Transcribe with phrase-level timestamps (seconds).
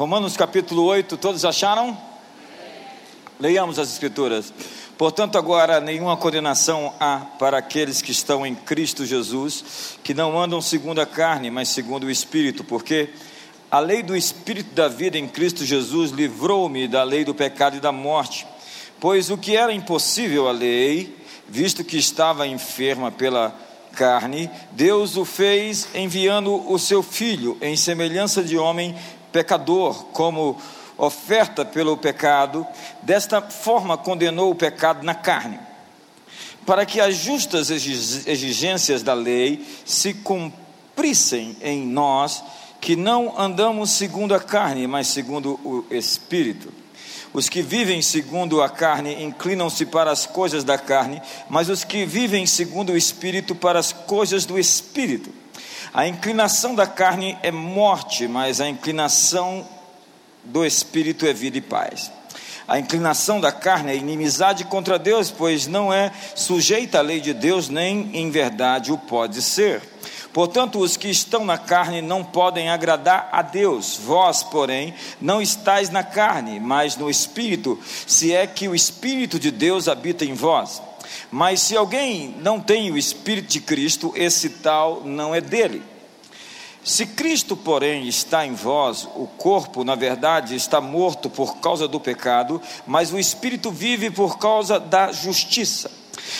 [0.00, 1.94] Romanos capítulo 8, todos acharam?
[3.38, 4.50] Leiamos as Escrituras.
[4.96, 10.62] Portanto, agora nenhuma condenação há para aqueles que estão em Cristo Jesus, que não andam
[10.62, 13.10] segundo a carne, mas segundo o Espírito, porque
[13.70, 17.80] a lei do Espírito da vida em Cristo Jesus livrou-me da lei do pecado e
[17.80, 18.46] da morte.
[18.98, 21.14] Pois o que era impossível à lei,
[21.46, 23.54] visto que estava enferma pela
[23.92, 28.96] carne, Deus o fez enviando o seu filho em semelhança de homem
[29.32, 30.60] pecador, como
[30.96, 32.66] oferta pelo pecado,
[33.02, 35.58] desta forma condenou o pecado na carne,
[36.66, 42.44] para que as justas exigências da lei se cumprissem em nós,
[42.80, 46.72] que não andamos segundo a carne, mas segundo o Espírito.
[47.32, 52.04] Os que vivem segundo a carne inclinam-se para as coisas da carne, mas os que
[52.04, 55.30] vivem segundo o Espírito para as coisas do Espírito.
[55.92, 59.66] A inclinação da carne é morte, mas a inclinação
[60.44, 62.12] do Espírito é vida e paz.
[62.68, 67.34] A inclinação da carne é inimizade contra Deus, pois não é sujeita à lei de
[67.34, 69.82] Deus, nem em verdade o pode ser.
[70.32, 73.98] Portanto, os que estão na carne não podem agradar a Deus.
[74.00, 79.50] Vós, porém, não estáis na carne, mas no Espírito, se é que o Espírito de
[79.50, 80.80] Deus habita em vós.
[81.30, 85.82] Mas se alguém não tem o Espírito de Cristo, esse tal não é dele.
[86.82, 92.00] Se Cristo, porém, está em vós, o corpo, na verdade, está morto por causa do
[92.00, 95.90] pecado, mas o espírito vive por causa da justiça.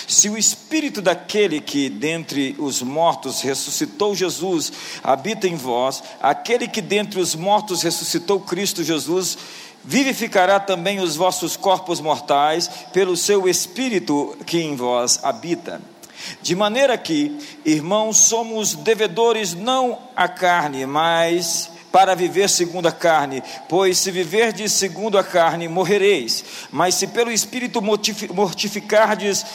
[0.07, 4.71] Se o espírito daquele que dentre os mortos ressuscitou Jesus
[5.03, 9.37] habita em vós, aquele que dentre os mortos ressuscitou Cristo Jesus,
[9.83, 15.81] vivificará também os vossos corpos mortais pelo seu espírito que em vós habita.
[16.41, 23.43] De maneira que, irmãos, somos devedores não à carne, mas para viver segundo a carne,
[23.67, 29.45] pois se viverdes segundo a carne, morrereis, mas se pelo Espírito mortificardes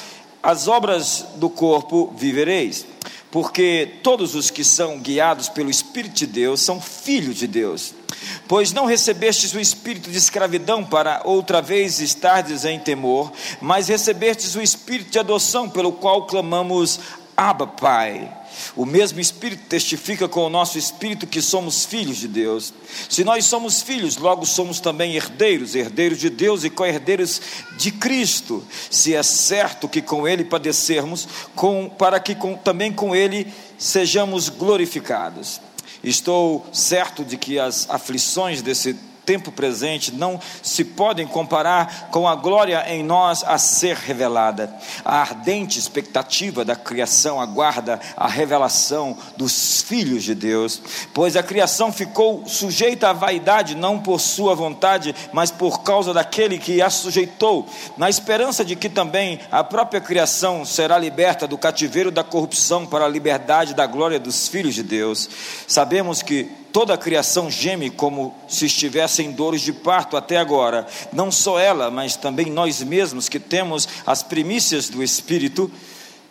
[0.42, 2.86] as obras do corpo, vivereis.
[3.30, 7.94] Porque todos os que são guiados pelo Espírito de Deus são filhos de Deus.
[8.48, 14.54] Pois não recebestes o espírito de escravidão para outra vez estardes em temor, mas recebestes
[14.54, 17.00] o espírito de adoção, pelo qual clamamos,
[17.36, 18.32] Abba, Pai.
[18.74, 22.72] O mesmo Espírito testifica com o nosso espírito que somos filhos de Deus.
[23.08, 27.40] Se nós somos filhos, logo somos também herdeiros, herdeiros de Deus e co-herdeiros
[27.76, 28.64] de Cristo.
[28.90, 34.48] Se é certo que com Ele padecermos, com, para que com, também com Ele sejamos
[34.48, 35.60] glorificados.
[36.02, 38.96] Estou certo de que as aflições desse
[39.26, 44.72] tempo presente não se podem comparar com a glória em nós a ser revelada.
[45.04, 50.80] A ardente expectativa da criação aguarda a revelação dos filhos de Deus,
[51.12, 56.58] pois a criação ficou sujeita à vaidade não por sua vontade, mas por causa daquele
[56.58, 57.66] que a sujeitou,
[57.96, 63.04] na esperança de que também a própria criação será liberta do cativeiro da corrupção para
[63.04, 65.28] a liberdade da glória dos filhos de Deus.
[65.66, 70.86] Sabemos que Toda a criação geme como se estivesse em dores de parto até agora.
[71.10, 75.72] Não só ela, mas também nós mesmos que temos as primícias do Espírito,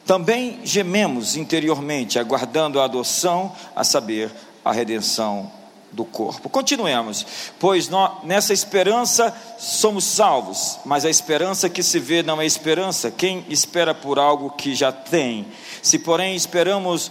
[0.05, 4.31] também gememos interiormente, aguardando a adoção, a saber,
[4.63, 5.51] a redenção
[5.91, 6.47] do corpo.
[6.47, 7.25] Continuemos,
[7.57, 13.09] pois nós, nessa esperança somos salvos, mas a esperança que se vê não é esperança.
[13.09, 15.47] Quem espera por algo que já tem?
[15.81, 17.09] Se, porém, esperamos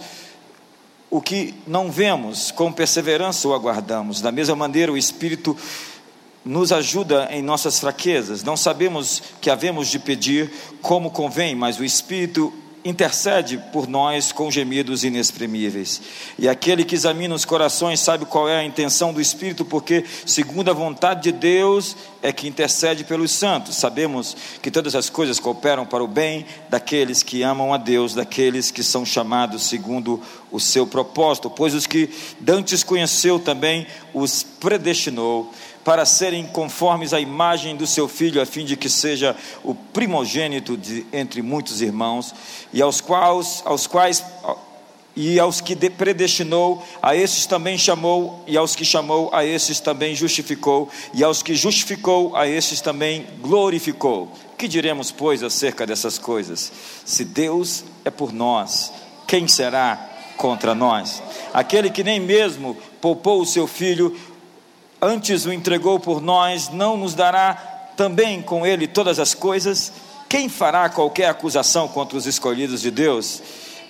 [1.09, 4.21] o que não vemos, com perseverança o aguardamos.
[4.21, 5.55] Da mesma maneira, o Espírito
[6.43, 8.43] nos ajuda em nossas fraquezas.
[8.43, 10.51] Não sabemos que havemos de pedir
[10.81, 12.53] como convém, mas o Espírito
[12.85, 15.99] intercede por nós com gemidos inexprimíveis.
[16.37, 20.69] E aquele que examina os corações sabe qual é a intenção do Espírito, porque, segundo
[20.69, 23.75] a vontade de Deus, é que intercede pelos santos.
[23.75, 28.69] Sabemos que todas as coisas cooperam para o bem daqueles que amam a Deus, daqueles
[28.69, 30.21] que são chamados segundo
[30.51, 32.09] o seu propósito, pois os que
[32.39, 35.51] dantes conheceu também os predestinou
[35.85, 40.75] para serem conformes à imagem do seu filho, a fim de que seja o primogênito
[40.75, 42.33] de, entre muitos irmãos,
[42.73, 44.25] e aos quais, aos quais
[45.15, 50.15] e aos que predestinou, a esses também chamou, e aos que chamou, a esses também
[50.15, 54.31] justificou, e aos que justificou, a esses também glorificou.
[54.57, 56.71] Que diremos, pois, acerca dessas coisas?
[57.05, 58.91] Se Deus é por nós,
[59.27, 61.21] quem será contra nós?
[61.53, 64.17] Aquele que nem mesmo poupou o seu filho,
[65.05, 67.53] antes o entregou por nós, não nos dará
[67.95, 69.91] também com ele todas as coisas?
[70.27, 73.41] Quem fará qualquer acusação contra os escolhidos de Deus?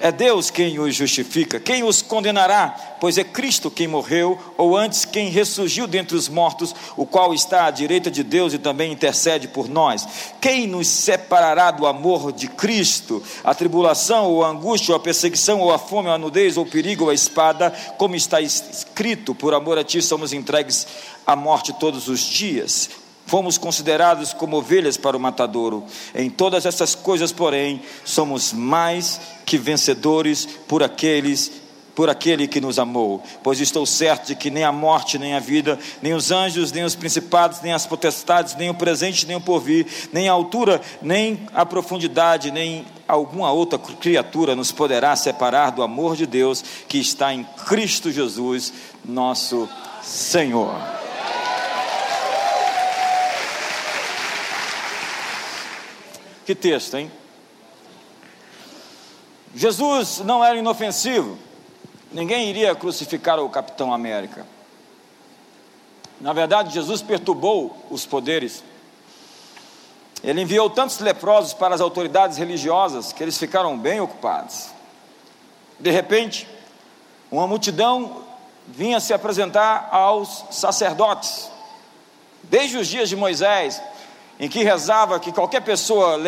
[0.06, 1.60] É Deus quem os justifica.
[1.60, 2.96] Quem os condenará?
[3.02, 7.66] Pois é Cristo quem morreu, ou antes quem ressurgiu dentre os mortos, o qual está
[7.66, 10.08] à direita de Deus e também intercede por nós.
[10.40, 13.24] Quem nos separará do amor de Cristo?
[13.44, 16.66] A tribulação, ou a angústia, ou a perseguição, ou a fome, ou a nudez, ou
[16.66, 20.86] o perigo, ou a espada, como está escrito: por amor a ti somos entregues
[21.26, 23.05] à morte todos os dias.
[23.26, 25.84] Fomos considerados como ovelhas para o matadouro.
[26.14, 32.78] Em todas essas coisas, porém, somos mais que vencedores por aqueles por aquele que nos
[32.78, 36.72] amou, pois estou certo de que nem a morte, nem a vida, nem os anjos,
[36.72, 40.82] nem os principados, nem as potestades, nem o presente, nem o porvir, nem a altura,
[41.02, 46.98] nem a profundidade, nem alguma outra criatura nos poderá separar do amor de Deus que
[46.98, 48.74] está em Cristo Jesus,
[49.06, 49.70] nosso
[50.04, 51.05] Senhor.
[56.46, 57.12] Que texto, hein?
[59.56, 61.38] Jesus não era inofensivo,
[62.12, 64.46] ninguém iria crucificar o Capitão América.
[66.22, 68.64] Na verdade, Jesus perturbou os poderes.
[70.24, 74.70] Ele enviou tantos leprosos para as autoridades religiosas que eles ficaram bem ocupados.
[75.80, 76.48] De repente,
[77.32, 78.24] uma multidão
[78.68, 81.50] vinha se apresentar aos sacerdotes.
[82.44, 83.82] Desde os dias de Moisés,
[84.40, 86.20] em que rezava que qualquer pessoa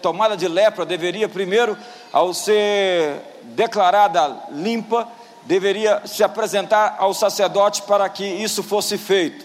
[0.00, 1.76] tomada de lepra deveria primeiro,
[2.12, 5.08] ao ser declarada limpa,
[5.44, 9.44] deveria se apresentar ao sacerdote para que isso fosse feito.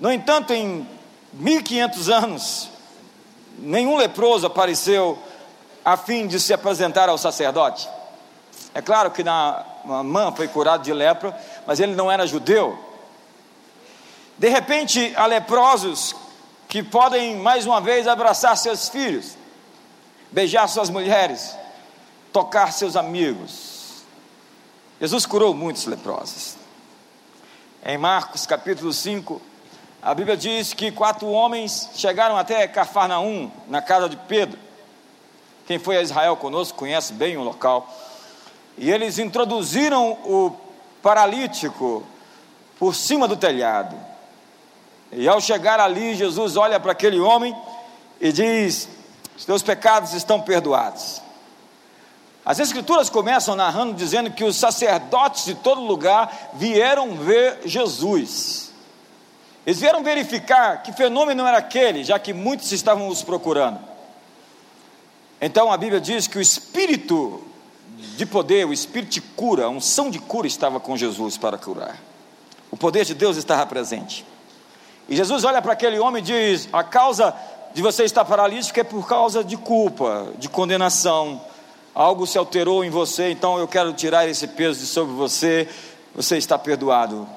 [0.00, 0.86] No entanto, em
[1.34, 2.68] 1500 anos,
[3.58, 5.18] nenhum leproso apareceu
[5.84, 7.88] a fim de se apresentar ao sacerdote.
[8.74, 12.78] É claro que Naamã foi curado de lepra, mas ele não era judeu.
[14.38, 16.14] De repente, há leprosos
[16.72, 19.36] que podem mais uma vez abraçar seus filhos,
[20.30, 21.54] beijar suas mulheres,
[22.32, 24.02] tocar seus amigos.
[24.98, 26.56] Jesus curou muitos leprosos.
[27.84, 29.38] Em Marcos capítulo 5,
[30.00, 34.58] a Bíblia diz que quatro homens chegaram até Cafarnaum, na casa de Pedro.
[35.66, 37.86] Quem foi a Israel conosco conhece bem o local.
[38.78, 40.56] E eles introduziram o
[41.02, 42.02] paralítico
[42.78, 44.11] por cima do telhado.
[45.12, 47.54] E ao chegar ali, Jesus olha para aquele homem
[48.20, 48.88] e diz:
[49.36, 51.20] Os teus pecados estão perdoados.
[52.44, 58.72] As Escrituras começam narrando dizendo que os sacerdotes de todo lugar vieram ver Jesus.
[59.64, 63.78] Eles vieram verificar que fenômeno era aquele, já que muitos estavam os procurando.
[65.40, 67.44] Então a Bíblia diz que o espírito
[68.16, 71.96] de poder, o espírito de cura, a unção de cura estava com Jesus para curar.
[72.72, 74.24] O poder de Deus estava presente.
[75.08, 77.34] E Jesus olha para aquele homem e diz: A causa
[77.74, 81.40] de você estar paralítico é por causa de culpa, de condenação.
[81.94, 85.68] Algo se alterou em você, então eu quero tirar esse peso de sobre você.
[86.14, 87.28] Você está perdoado.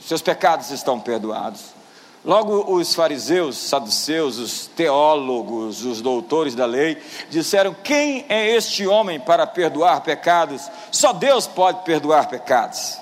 [0.00, 1.80] Seus pecados estão perdoados.
[2.22, 9.18] Logo, os fariseus, saduceus, os teólogos, os doutores da lei, disseram: Quem é este homem
[9.18, 10.70] para perdoar pecados?
[10.92, 12.99] Só Deus pode perdoar pecados.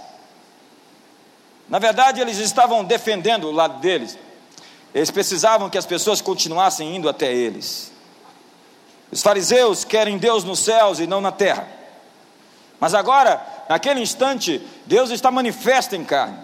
[1.69, 4.19] Na verdade, eles estavam defendendo o lado deles.
[4.94, 7.93] Eles precisavam que as pessoas continuassem indo até eles.
[9.11, 11.69] Os fariseus querem Deus nos céus e não na terra.
[12.81, 16.38] Mas agora, naquele instante, Deus está manifesto em carne.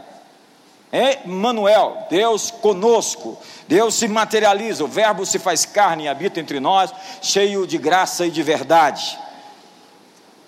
[0.92, 3.38] É Manuel, Deus conosco.
[3.66, 8.26] Deus se materializa, o verbo se faz carne e habita entre nós, cheio de graça
[8.26, 9.18] e de verdade.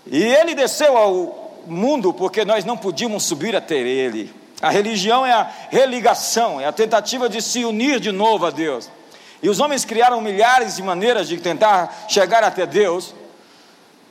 [0.07, 4.33] E ele desceu ao mundo porque nós não podíamos subir até ele.
[4.61, 8.91] A religião é a religação, é a tentativa de se unir de novo a Deus.
[9.43, 13.15] E os homens criaram milhares de maneiras de tentar chegar até Deus.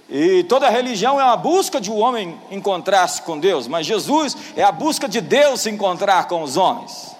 [0.07, 4.37] E toda religião é uma busca de o um homem encontrar-se com Deus, mas Jesus
[4.55, 7.15] é a busca de Deus se encontrar com os homens.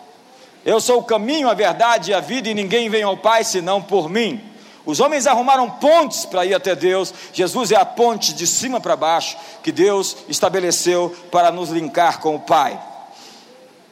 [0.64, 3.82] Eu sou o caminho, a verdade e a vida, e ninguém vem ao Pai senão
[3.82, 4.42] por mim.
[4.86, 8.96] Os homens arrumaram pontes para ir até Deus, Jesus é a ponte de cima para
[8.96, 12.80] baixo que Deus estabeleceu para nos linkar com o Pai.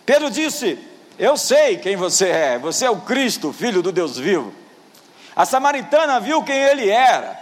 [0.06, 0.78] Pedro disse:
[1.18, 4.54] Eu sei quem você é, você é o Cristo, filho do Deus vivo.
[5.36, 7.40] A samaritana viu quem ele era,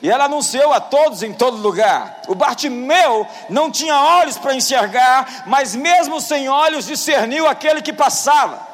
[0.00, 2.22] e ela anunciou a todos em todo lugar.
[2.28, 8.68] O Bartimeu não tinha olhos para enxergar, mas mesmo sem olhos discerniu aquele que passava.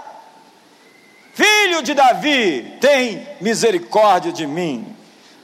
[1.33, 4.97] Filho de Davi, tem misericórdia de mim.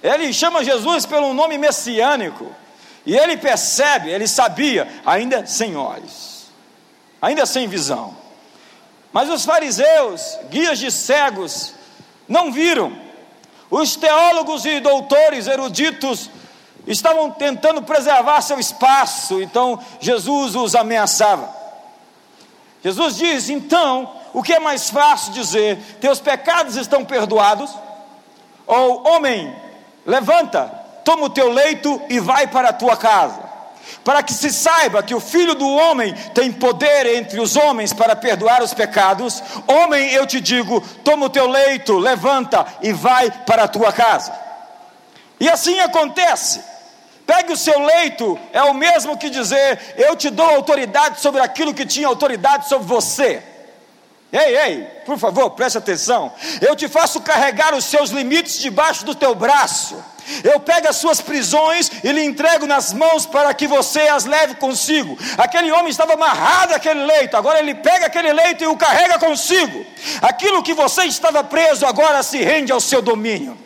[0.02, 2.52] Ele chama Jesus pelo nome messiânico,
[3.06, 6.31] e ele percebe, ele sabia, ainda sem olhos
[7.22, 8.16] ainda sem visão.
[9.12, 11.72] Mas os fariseus, guias de cegos,
[12.26, 12.92] não viram.
[13.70, 16.28] Os teólogos e doutores eruditos
[16.86, 21.48] estavam tentando preservar seu espaço, então Jesus os ameaçava.
[22.82, 25.78] Jesus diz: então, o que é mais fácil dizer?
[26.00, 27.70] Teus pecados estão perdoados?
[28.66, 29.54] Ou, homem,
[30.04, 30.64] levanta,
[31.04, 33.51] toma o teu leito e vai para a tua casa
[34.04, 38.16] para que se saiba que o Filho do Homem tem poder entre os homens para
[38.16, 43.64] perdoar os pecados, homem, eu te digo: toma o teu leito, levanta e vai para
[43.64, 44.32] a tua casa.
[45.38, 46.62] E assim acontece.
[47.26, 51.74] Pegue o seu leito, é o mesmo que dizer: eu te dou autoridade sobre aquilo
[51.74, 53.42] que tinha autoridade sobre você.
[54.32, 56.32] Ei, ei, por favor, preste atenção.
[56.62, 60.02] Eu te faço carregar os seus limites debaixo do teu braço.
[60.42, 64.54] Eu pego as suas prisões e lhe entrego nas mãos para que você as leve
[64.54, 65.18] consigo.
[65.36, 69.84] Aquele homem estava amarrado àquele leito, agora ele pega aquele leito e o carrega consigo.
[70.22, 73.58] Aquilo que você estava preso agora se rende ao seu domínio.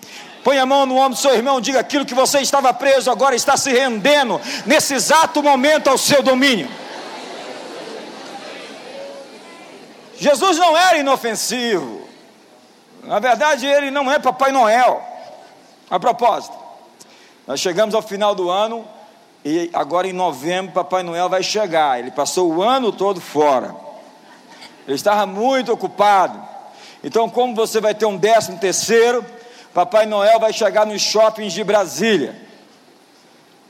[0.42, 3.36] Põe a mão no ombro do seu irmão, diga aquilo que você estava preso agora
[3.36, 6.68] está se rendendo nesse exato momento ao seu domínio.
[10.18, 12.06] Jesus não era inofensivo.
[13.04, 15.02] Na verdade, ele não é Papai Noel.
[15.88, 16.56] A propósito,
[17.46, 18.84] nós chegamos ao final do ano
[19.44, 22.00] e agora em novembro Papai Noel vai chegar.
[22.00, 23.74] Ele passou o ano todo fora.
[24.86, 26.42] Ele estava muito ocupado.
[27.04, 29.24] Então, como você vai ter um décimo terceiro,
[29.72, 32.45] Papai Noel vai chegar nos shoppings de Brasília.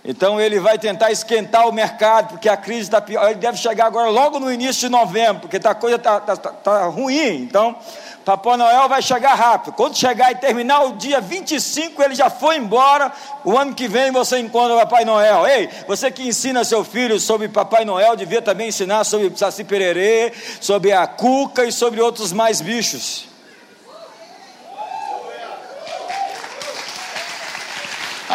[0.06, 3.28] Então ele vai tentar esquentar o mercado, porque a crise está pior.
[3.28, 6.36] Ele deve chegar agora logo no início de novembro, porque tá, a coisa está tá,
[6.36, 7.42] tá, tá ruim.
[7.42, 7.76] Então,
[8.24, 9.74] Papai Noel vai chegar rápido.
[9.74, 13.12] Quando chegar e terminar o dia 25, ele já foi embora.
[13.44, 15.46] O ano que vem você encontra o Papai Noel.
[15.46, 20.32] Ei, você que ensina seu filho sobre Papai Noel, devia também ensinar sobre Saci Pererê,
[20.60, 23.35] sobre a Cuca e sobre outros mais bichos.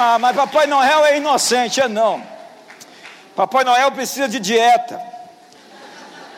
[0.03, 2.23] Ah, mas Papai Noel é inocente, é não.
[3.35, 4.99] Papai Noel precisa de dieta.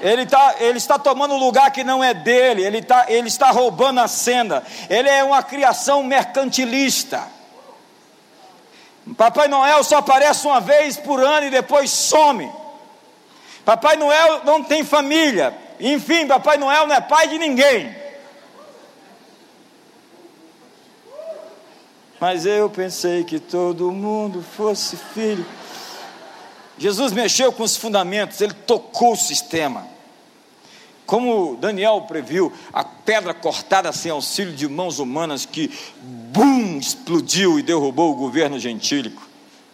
[0.02, 3.52] Ele, tá, ele está tomando um lugar que não é dele, ele, tá, ele está
[3.52, 4.66] roubando a senda.
[4.90, 7.26] Ele é uma criação mercantilista.
[9.16, 12.52] Papai Noel só aparece uma vez por ano e depois some.
[13.64, 15.58] Papai Noel não tem família.
[15.80, 17.96] Enfim, Papai Noel não é pai de ninguém.
[22.24, 25.46] Mas eu pensei que todo mundo fosse filho.
[26.78, 29.86] Jesus mexeu com os fundamentos, ele tocou o sistema.
[31.06, 35.70] Como Daniel previu, a pedra cortada sem auxílio de mãos humanas que,
[36.02, 39.28] bum, explodiu e derrubou o governo gentílico.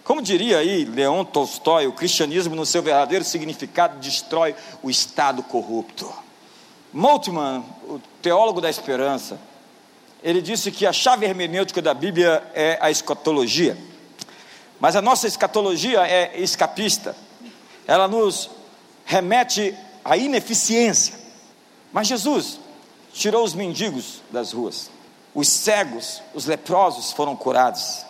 [0.03, 6.11] Como diria aí Leon Tolstói, o cristianismo, no seu verdadeiro significado, destrói o Estado corrupto.
[6.91, 9.39] Moltmann, o teólogo da esperança,
[10.21, 13.77] ele disse que a chave hermenêutica da Bíblia é a escatologia.
[14.79, 17.15] Mas a nossa escatologia é escapista.
[17.87, 18.49] Ela nos
[19.05, 21.15] remete à ineficiência.
[21.91, 22.59] Mas Jesus
[23.13, 24.89] tirou os mendigos das ruas.
[25.33, 28.05] Os cegos, os leprosos foram curados.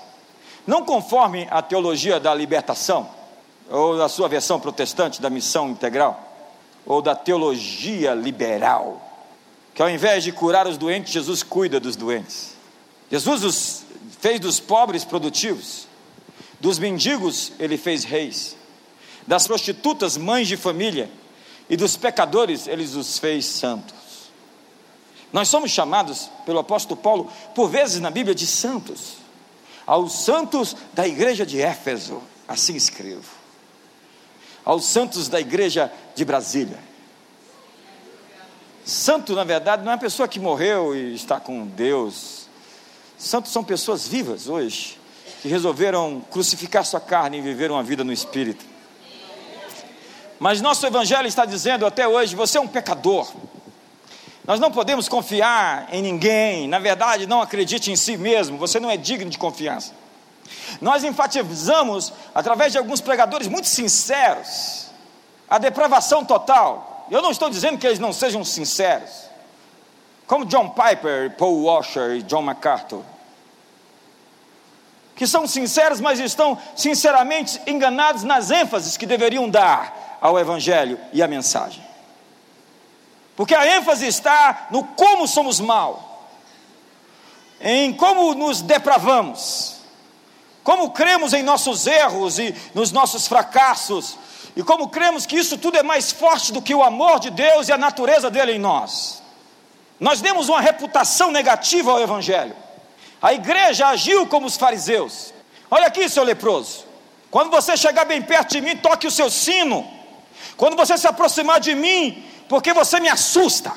[0.65, 3.09] Não conforme a teologia da libertação,
[3.69, 6.19] ou da sua versão protestante da missão integral,
[6.85, 9.08] ou da teologia liberal
[9.79, 12.53] que ao invés de curar os doentes, Jesus cuida dos doentes.
[13.09, 13.83] Jesus os
[14.19, 15.87] fez dos pobres produtivos,
[16.59, 18.57] dos mendigos ele fez reis,
[19.25, 21.09] das prostitutas mães de família
[21.69, 23.95] e dos pecadores ele os fez santos.
[25.31, 29.13] Nós somos chamados pelo apóstolo Paulo, por vezes na Bíblia, de santos.
[29.87, 33.31] Aos santos da igreja de Éfeso, assim escrevo.
[34.65, 36.88] Aos santos da igreja de Brasília.
[38.89, 42.47] Santo, na verdade, não é uma pessoa que morreu e está com Deus.
[43.17, 44.97] Santos são pessoas vivas hoje,
[45.41, 48.65] que resolveram crucificar sua carne e viver uma vida no Espírito.
[50.39, 53.31] Mas nosso Evangelho está dizendo até hoje: você é um pecador.
[54.47, 56.67] Nós não podemos confiar em ninguém.
[56.67, 58.57] Na verdade, não acredite em si mesmo.
[58.57, 59.93] Você não é digno de confiança.
[60.81, 64.87] Nós enfatizamos, através de alguns pregadores muito sinceros,
[65.47, 66.88] a depravação total.
[67.09, 69.29] Eu não estou dizendo que eles não sejam sinceros,
[70.27, 73.03] como John Piper, Paul Washer e John MacArthur,
[75.15, 81.21] que são sinceros, mas estão sinceramente enganados nas ênfases que deveriam dar ao Evangelho e
[81.21, 81.83] à mensagem.
[83.35, 86.29] Porque a ênfase está no como somos mal,
[87.59, 89.77] em como nos depravamos,
[90.63, 94.17] como cremos em nossos erros e nos nossos fracassos,
[94.55, 97.67] e como cremos que isso tudo é mais forte do que o amor de Deus
[97.67, 99.21] e a natureza dele em nós,
[99.99, 102.55] nós demos uma reputação negativa ao Evangelho.
[103.21, 105.33] A igreja agiu como os fariseus.
[105.69, 106.85] Olha aqui, seu leproso.
[107.29, 109.87] Quando você chegar bem perto de mim, toque o seu sino.
[110.55, 113.71] Quando você se aproximar de mim, porque você me assusta.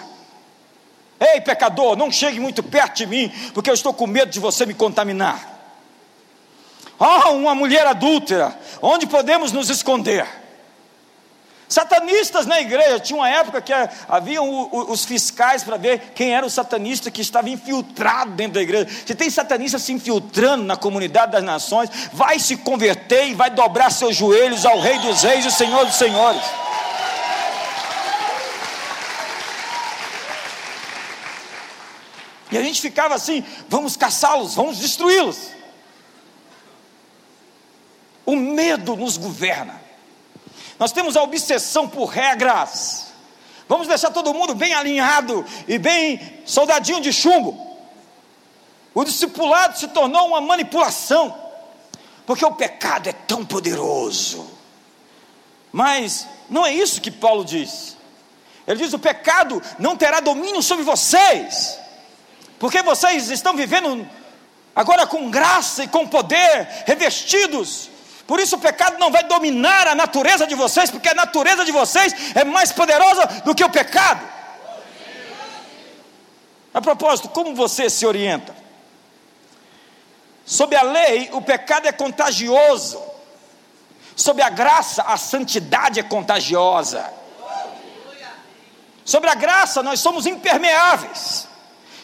[1.21, 4.65] Ei, pecador, não chegue muito perto de mim, porque eu estou com medo de você
[4.65, 5.51] me contaminar.
[6.99, 10.42] Oh, uma mulher adúltera, onde podemos nos esconder?
[11.73, 13.73] Satanistas na igreja, tinha uma época que
[14.07, 18.89] haviam os fiscais para ver quem era o satanista que estava infiltrado dentro da igreja.
[19.07, 23.91] Se tem satanista se infiltrando na comunidade das nações, vai se converter e vai dobrar
[23.91, 26.43] seus joelhos ao Rei dos Reis e Senhor dos Senhores.
[32.51, 35.39] E a gente ficava assim: vamos caçá-los, vamos destruí-los.
[38.27, 39.82] O medo nos governa.
[40.83, 43.13] Nós temos a obsessão por regras.
[43.69, 47.79] Vamos deixar todo mundo bem alinhado e bem soldadinho de chumbo.
[48.93, 51.39] O discipulado se tornou uma manipulação,
[52.27, 54.45] porque o pecado é tão poderoso.
[55.71, 57.97] Mas não é isso que Paulo diz.
[58.67, 61.79] Ele diz: o pecado não terá domínio sobre vocês,
[62.59, 64.05] porque vocês estão vivendo
[64.75, 67.92] agora com graça e com poder, revestidos
[68.33, 71.71] por isso o pecado não vai dominar a natureza de vocês, porque a natureza de
[71.71, 74.27] vocês é mais poderosa do que o pecado.
[76.73, 78.57] A propósito, como você se orienta?
[80.47, 83.03] Sob a lei, o pecado é contagioso.
[84.17, 87.13] Sob a graça, a santidade é contagiosa.
[89.05, 91.47] Sobre a graça, nós somos impermeáveis.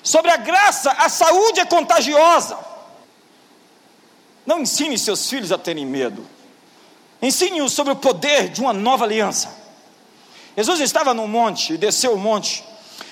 [0.02, 2.58] Sobre a graça, a saúde é contagiosa.
[4.48, 6.26] Não ensine seus filhos a terem medo.
[7.20, 9.54] Ensine-os sobre o poder de uma nova aliança.
[10.56, 12.64] Jesus estava no monte, desceu o monte,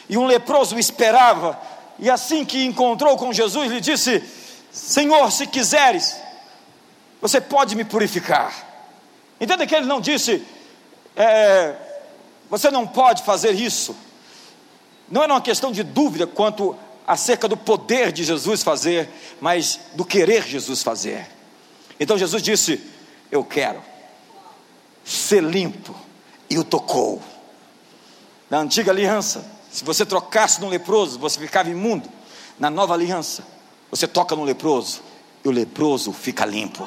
[0.09, 1.61] e um leproso esperava,
[1.99, 4.25] e assim que encontrou com Jesus, lhe disse:
[4.73, 6.17] Senhor, se quiseres,
[7.21, 8.55] você pode me purificar.
[9.39, 10.43] Entenda que ele não disse,
[11.15, 11.75] é,
[12.49, 13.95] você não pode fazer isso.
[15.07, 16.75] Não era uma questão de dúvida quanto
[17.07, 19.09] acerca do poder de Jesus fazer,
[19.41, 21.27] mas do querer Jesus fazer.
[22.01, 22.81] Então Jesus disse:
[23.31, 23.83] Eu quero
[25.05, 25.95] ser limpo,
[26.51, 27.23] e o tocou.
[28.49, 32.09] Na antiga aliança, se você trocasse no leproso, você ficava imundo.
[32.59, 33.45] Na nova aliança,
[33.91, 35.03] você toca no leproso
[35.45, 36.87] e o leproso fica limpo.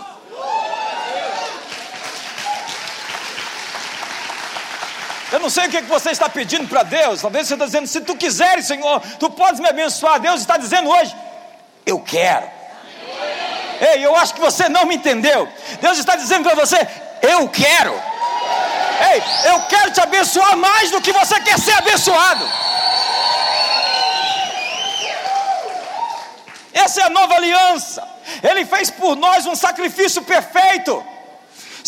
[5.39, 7.21] Eu não sei o que você está pedindo para Deus.
[7.21, 10.19] Talvez você está dizendo: se tu quiseres, Senhor, tu podes me abençoar.
[10.19, 11.15] Deus está dizendo hoje:
[11.85, 12.45] eu quero.
[13.79, 15.47] Ei, eu acho que você não me entendeu.
[15.79, 16.75] Deus está dizendo para você:
[17.21, 17.93] eu quero.
[19.13, 22.45] Ei, eu quero te abençoar mais do que você quer ser abençoado.
[26.73, 28.05] Essa é a nova aliança.
[28.43, 31.01] Ele fez por nós um sacrifício perfeito.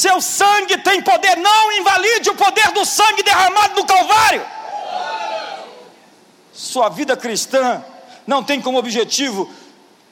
[0.02, 4.44] Seu sangue tem poder, não invalide o poder do sangue derramado no Calvário.
[6.52, 7.86] Sua vida cristã
[8.26, 9.48] não tem como objetivo,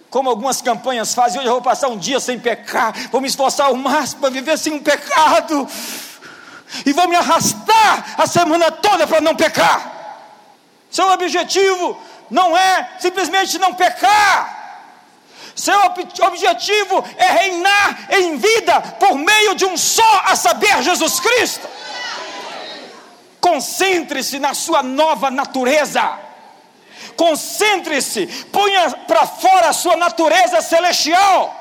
[0.08, 3.65] como algumas campanhas fazem, hoje eu vou passar um dia sem pecar, vou me esforçar
[3.65, 5.67] ao máximo para viver sem um pecado,
[6.86, 10.38] e vou me arrastar a semana toda para não pecar.
[10.91, 11.99] Seu objetivo
[12.30, 14.59] não é simplesmente não pecar,
[15.56, 15.78] seu
[16.28, 21.68] objetivo é reinar em vida por meio de um só, a saber, Jesus Cristo.
[23.40, 26.20] Concentre-se na sua nova natureza.
[27.16, 31.56] Concentre-se, ponha para fora a sua natureza celestial.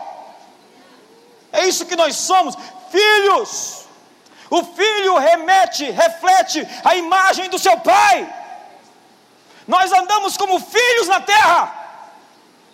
[1.53, 2.57] É isso que nós somos,
[2.91, 3.87] filhos.
[4.51, 8.35] O filho remete, reflete a imagem do seu pai.
[9.67, 11.78] Nós andamos como filhos na terra.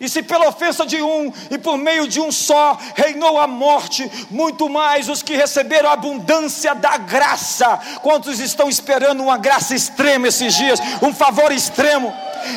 [0.00, 4.11] E se pela ofensa de um e por meio de um só reinou a morte,
[4.28, 7.78] muito mais os que receberam a abundância da graça.
[8.02, 12.12] Quantos estão esperando uma graça extrema esses dias, um favor extremo?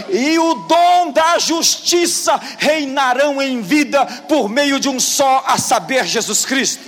[0.10, 6.06] E o dom da justiça reinarão em vida por meio de um só, a saber,
[6.06, 6.84] Jesus Cristo.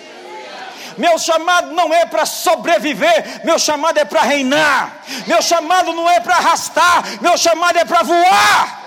[0.97, 4.97] Meu chamado não é para sobreviver, meu chamado é para reinar.
[5.27, 8.78] Meu chamado não é para arrastar, meu chamado é para voar.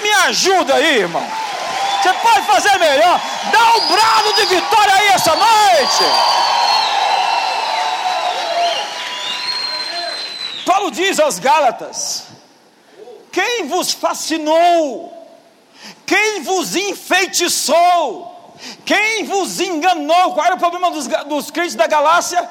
[0.00, 1.26] Me ajuda aí, irmão.
[2.02, 3.20] Você pode fazer melhor.
[3.50, 6.04] Dá um brado de vitória aí essa noite.
[10.64, 12.24] Paulo diz aos Gálatas:
[13.32, 15.14] Quem vos fascinou?
[16.06, 18.54] Quem vos enfeitiçou?
[18.84, 20.34] Quem vos enganou?
[20.34, 22.48] Qual era o problema dos, dos crentes da Galácia?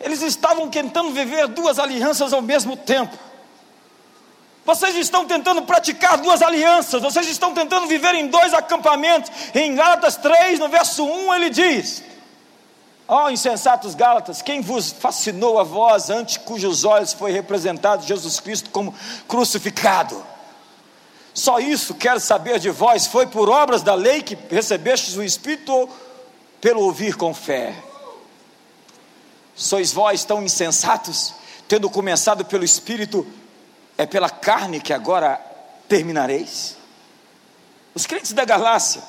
[0.00, 3.16] Eles estavam tentando viver duas alianças ao mesmo tempo.
[4.64, 9.30] Vocês estão tentando praticar duas alianças, vocês estão tentando viver em dois acampamentos.
[9.54, 12.02] Em Gálatas 3, no verso 1, ele diz:
[13.08, 18.38] Ó oh, insensatos Gálatas, quem vos fascinou a vós, ante cujos olhos foi representado Jesus
[18.38, 18.94] Cristo como
[19.26, 20.24] crucificado?
[21.34, 25.72] Só isso quero saber de vós: foi por obras da lei que recebestes o Espírito
[25.72, 25.90] ou
[26.60, 27.74] pelo ouvir com fé?
[29.56, 31.34] Sois vós tão insensatos,
[31.66, 33.26] tendo começado pelo Espírito,
[34.02, 35.40] é pela carne que agora
[35.88, 36.76] terminareis?
[37.94, 39.02] Os crentes da Galácia,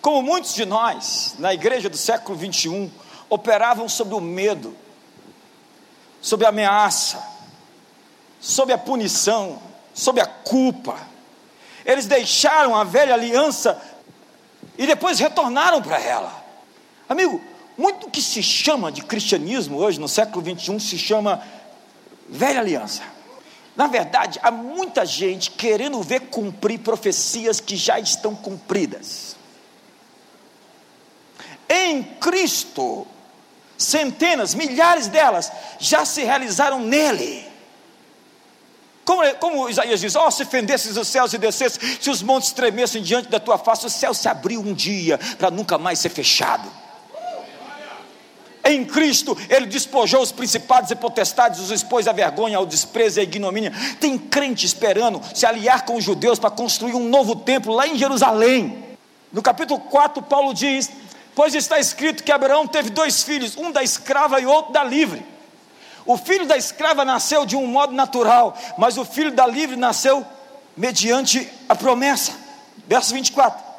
[0.00, 2.90] como muitos de nós, na igreja do século 21,
[3.28, 4.74] operavam sob o medo,
[6.20, 7.22] sob a ameaça,
[8.40, 9.60] sob a punição,
[9.92, 10.96] sob a culpa.
[11.84, 13.80] Eles deixaram a velha aliança
[14.78, 16.44] e depois retornaram para ela.
[17.08, 17.40] Amigo,
[17.76, 21.42] muito que se chama de cristianismo hoje, no século 21, se chama
[22.28, 23.02] velha aliança.
[23.80, 29.36] Na verdade, há muita gente querendo ver cumprir profecias que já estão cumpridas.
[31.66, 33.06] Em Cristo,
[33.78, 37.42] centenas, milhares delas já se realizaram nele.
[39.02, 43.02] Como, como Isaías diz: Oh, se fendesses os céus e descesses, se os montes tremessem
[43.02, 46.70] diante da tua face, o céu se abriu um dia para nunca mais ser fechado.
[48.64, 53.20] Em Cristo, Ele despojou os principados e potestades, os expôs à vergonha, ao desprezo e
[53.20, 53.72] à ignomínia.
[53.98, 57.96] Tem crente esperando se aliar com os judeus para construir um novo templo lá em
[57.96, 58.84] Jerusalém.
[59.32, 60.90] No capítulo 4, Paulo diz:
[61.34, 65.24] Pois está escrito que Abraão teve dois filhos, um da escrava e outro da livre.
[66.04, 70.26] O filho da escrava nasceu de um modo natural, mas o filho da livre nasceu
[70.76, 72.32] mediante a promessa.
[72.86, 73.69] Verso 24.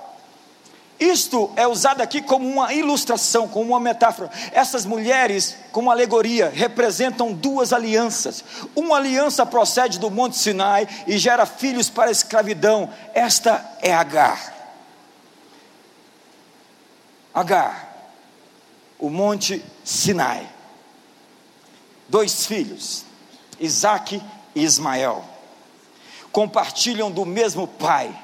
[1.01, 4.29] Isto é usado aqui como uma ilustração, como uma metáfora.
[4.51, 8.43] Essas mulheres, como alegoria, representam duas alianças.
[8.75, 12.87] Uma aliança procede do Monte Sinai e gera filhos para a escravidão.
[13.15, 14.53] Esta é Agar.
[17.33, 18.13] Agar,
[18.99, 20.47] o Monte Sinai.
[22.07, 23.05] Dois filhos,
[23.59, 24.21] Isaac
[24.53, 25.25] e Ismael,
[26.31, 28.15] compartilham do mesmo pai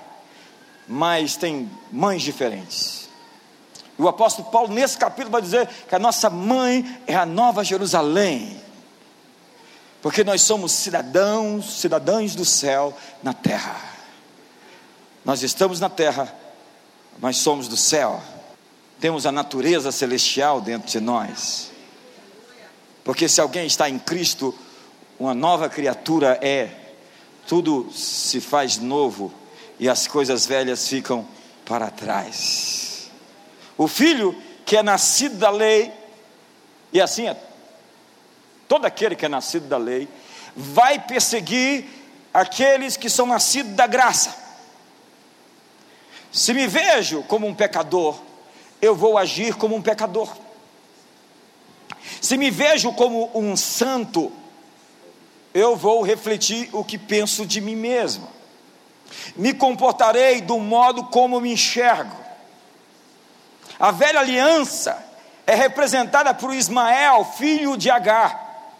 [0.87, 3.09] mas tem mães diferentes.
[3.97, 8.61] O apóstolo Paulo, nesse capítulo, vai dizer que a nossa mãe é a nova Jerusalém,
[10.01, 13.75] porque nós somos cidadãos, cidadãos do céu na terra.
[15.25, 16.33] Nós estamos na terra,
[17.19, 18.21] mas somos do céu,
[18.99, 21.71] temos a natureza celestial dentro de nós.
[23.03, 24.53] Porque se alguém está em Cristo,
[25.19, 26.69] uma nova criatura é,
[27.47, 29.33] tudo se faz novo
[29.79, 31.27] e as coisas velhas ficam
[31.65, 33.09] para trás.
[33.77, 34.35] O filho
[34.65, 35.91] que é nascido da lei,
[36.91, 37.37] e assim é,
[38.67, 40.07] todo aquele que é nascido da lei,
[40.55, 41.85] vai perseguir
[42.33, 44.35] aqueles que são nascidos da graça.
[46.31, 48.19] Se me vejo como um pecador,
[48.81, 50.35] eu vou agir como um pecador.
[52.21, 54.31] Se me vejo como um santo,
[55.53, 58.36] eu vou refletir o que penso de mim mesmo
[59.35, 62.15] me comportarei do modo como me enxergo.
[63.79, 65.05] A velha aliança
[65.45, 68.73] é representada por Ismael, filho de Agar,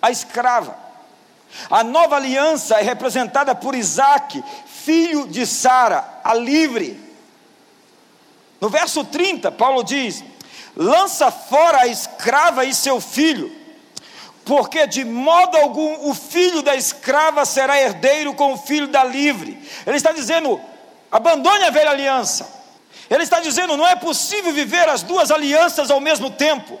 [0.00, 0.76] a escrava.
[1.70, 7.08] A nova aliança é representada por Isaac, filho de Sara, a livre.
[8.60, 10.22] No verso 30, Paulo diz:
[10.76, 13.50] lança fora a escrava e seu filho,
[14.48, 19.62] porque de modo algum o filho da escrava será herdeiro com o filho da livre.
[19.86, 20.58] Ele está dizendo:
[21.12, 22.48] abandone a velha aliança.
[23.10, 26.80] Ele está dizendo: não é possível viver as duas alianças ao mesmo tempo.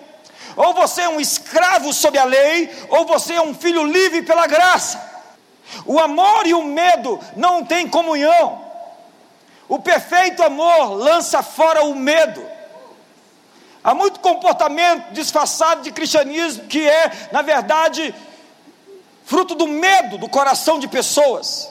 [0.56, 4.46] Ou você é um escravo sob a lei, ou você é um filho livre pela
[4.46, 4.98] graça.
[5.84, 8.64] O amor e o medo não têm comunhão.
[9.68, 12.42] O perfeito amor lança fora o medo.
[13.88, 18.14] Há muito comportamento disfarçado de cristianismo que é, na verdade,
[19.24, 21.70] fruto do medo do coração de pessoas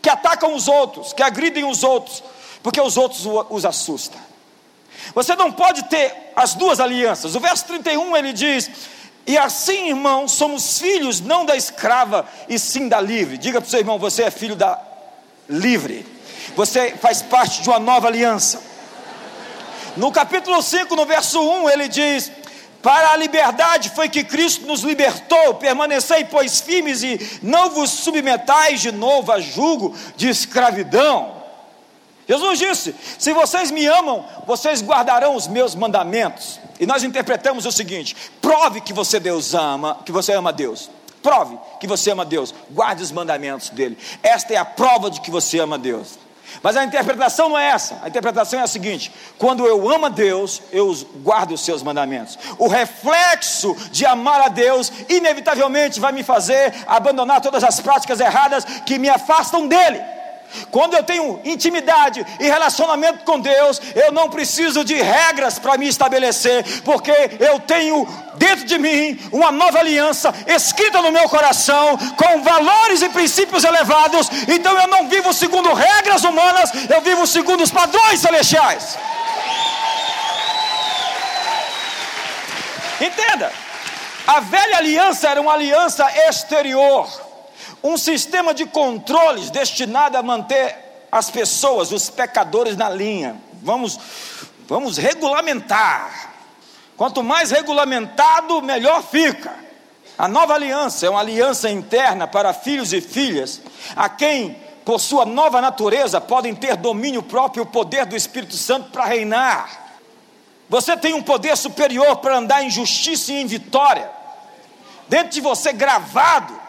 [0.00, 2.22] que atacam os outros, que agridem os outros,
[2.62, 4.18] porque os outros os assustam.
[5.14, 7.34] Você não pode ter as duas alianças.
[7.34, 8.70] O verso 31 ele diz:
[9.26, 13.36] E assim, irmão, somos filhos não da escrava e sim da livre.
[13.36, 14.80] Diga para o seu irmão: você é filho da
[15.50, 16.06] livre.
[16.56, 18.69] Você faz parte de uma nova aliança.
[19.96, 22.30] No capítulo 5, no verso 1, ele diz:
[22.82, 28.80] Para a liberdade foi que Cristo nos libertou, permanecei, pois, firmes e não vos submetais
[28.80, 31.40] de novo a jugo de escravidão.
[32.28, 36.60] Jesus disse: Se vocês me amam, vocês guardarão os meus mandamentos.
[36.78, 40.88] E nós interpretamos o seguinte: prove que você Deus ama, que você ama Deus.
[41.22, 42.54] Prove que você ama Deus.
[42.70, 43.98] Guarde os mandamentos dele.
[44.22, 46.18] Esta é a prova de que você ama Deus.
[46.62, 47.98] Mas a interpretação não é essa.
[48.02, 52.38] A interpretação é a seguinte: quando eu amo a Deus, eu guardo os seus mandamentos.
[52.58, 58.64] O reflexo de amar a Deus, inevitavelmente, vai me fazer abandonar todas as práticas erradas
[58.84, 60.19] que me afastam dele.
[60.70, 65.88] Quando eu tenho intimidade e relacionamento com Deus, eu não preciso de regras para me
[65.88, 72.42] estabelecer, porque eu tenho dentro de mim uma nova aliança escrita no meu coração, com
[72.42, 74.28] valores e princípios elevados.
[74.48, 78.98] Então eu não vivo segundo regras humanas, eu vivo segundo os padrões celestiais.
[83.00, 83.50] Entenda,
[84.26, 87.29] a velha aliança era uma aliança exterior
[87.82, 93.36] um sistema de controles destinado a manter as pessoas, os pecadores na linha.
[93.62, 93.98] Vamos,
[94.68, 96.32] vamos regulamentar.
[96.96, 99.52] Quanto mais regulamentado, melhor fica.
[100.18, 103.62] A nova aliança é uma aliança interna para filhos e filhas,
[103.96, 108.54] a quem, por sua nova natureza, podem ter domínio próprio e o poder do Espírito
[108.54, 109.88] Santo para reinar.
[110.68, 114.10] Você tem um poder superior para andar em justiça e em vitória,
[115.08, 116.59] dentro de você gravado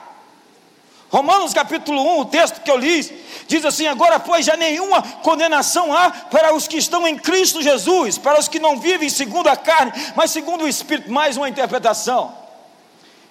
[1.12, 3.02] Romanos capítulo 1, o texto que eu li,
[3.46, 8.18] diz assim: Agora, pois, já nenhuma condenação há para os que estão em Cristo Jesus,
[8.18, 11.12] para os que não vivem segundo a carne, mas segundo o Espírito.
[11.12, 12.34] Mais uma interpretação.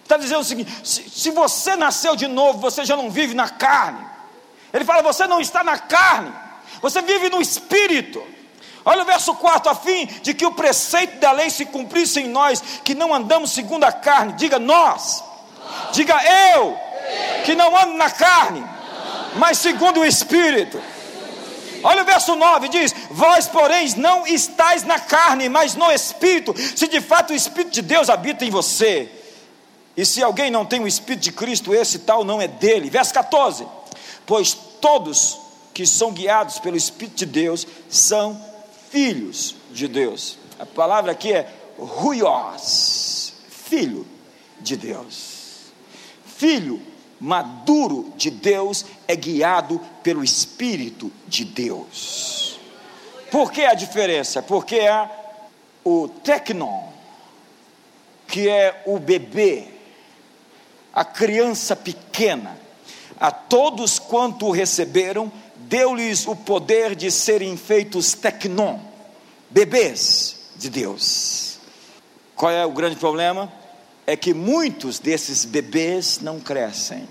[0.03, 3.49] Está dizendo o seguinte: se, se você nasceu de novo, você já não vive na
[3.49, 4.07] carne.
[4.75, 6.31] Ele fala: você não está na carne,
[6.83, 8.23] você vive no Espírito.
[8.85, 12.29] Olha o verso 4: a fim de que o preceito da lei se cumprisse em
[12.29, 15.25] nós, que não andamos segundo a carne, diga nós,
[15.93, 16.21] diga
[16.55, 16.90] eu
[17.45, 18.65] que não ando na carne,
[19.37, 20.81] mas segundo o Espírito.
[21.83, 26.87] Olha o verso 9: diz: Vós, porém, não estáis na carne, mas no Espírito, se
[26.87, 29.11] de fato o Espírito de Deus habita em você.
[29.97, 32.91] E se alguém não tem o Espírito de Cristo, esse tal não é dele.
[32.91, 33.67] Verso 14:
[34.27, 35.39] Pois todos
[35.73, 38.41] que são guiados pelo Espírito de Deus são
[38.91, 40.39] filhos de Deus.
[40.59, 44.07] A palavra aqui é ruios, filho
[44.61, 45.41] de Deus.
[46.37, 46.90] Filho
[47.21, 52.59] maduro de Deus é guiado pelo Espírito de Deus.
[53.31, 54.43] Por que a diferença?
[54.43, 55.09] Porque há
[55.85, 56.89] o tecnon,
[58.27, 59.69] que é o bebê,
[60.93, 62.59] a criança pequena,
[63.19, 68.81] a todos quanto o receberam, deu-lhes o poder de serem feitos tecnon,
[69.51, 71.59] bebês de Deus.
[72.35, 73.53] Qual é o grande problema?
[74.11, 77.07] É que muitos desses bebês não crescem,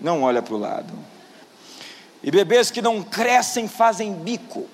[0.00, 0.94] não olha para o lado.
[2.22, 4.68] E bebês que não crescem fazem bico.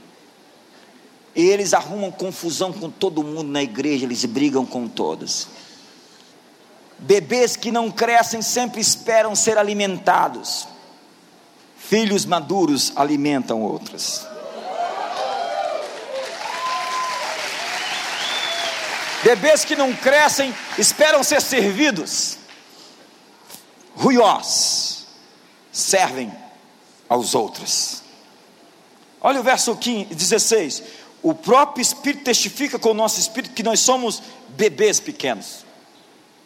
[1.35, 5.49] E eles arrumam confusão com todo mundo na igreja, eles brigam com todos.
[6.99, 10.69] Bebês que não crescem sempre esperam ser alimentados.
[11.79, 14.27] Filhos maduros alimentam outros.
[19.27, 22.39] Bebês que não crescem esperam ser servidos.
[23.97, 25.05] Ruiós
[25.73, 26.33] servem
[27.09, 28.05] aos outros.
[29.21, 30.83] Olha o verso 15, 16.
[31.25, 35.67] O próprio Espírito testifica com o nosso espírito que nós somos bebês pequenos.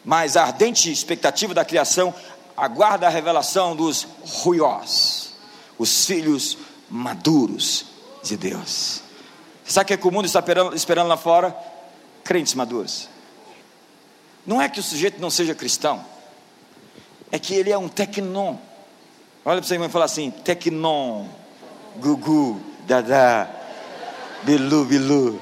[0.02, 2.14] Mas a ardente expectativa da criação
[2.56, 5.34] aguarda a revelação dos ruiós,
[5.76, 6.56] os filhos
[6.88, 7.84] maduros
[8.22, 9.02] de Deus.
[9.66, 10.42] Sabe o que, é que o mundo está
[10.74, 11.54] esperando, lá fora?
[12.24, 13.08] Crentes maduros.
[14.46, 16.04] Não é que o sujeito não seja cristão,
[17.30, 18.56] é que ele é um tecnon.
[19.44, 21.26] Olha para você irmão e fala assim: tecnon,
[21.96, 23.50] gugu, dada,
[24.42, 25.40] bilu, bilu.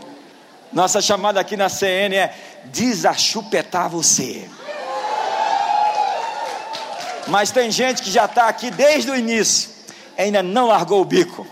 [0.73, 2.35] Nossa chamada aqui na CN é
[2.67, 4.49] desachupetar você.
[7.27, 9.71] Mas tem gente que já está aqui desde o início,
[10.17, 11.47] ainda não largou o bico.